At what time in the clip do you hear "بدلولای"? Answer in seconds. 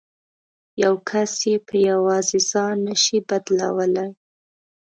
3.29-4.09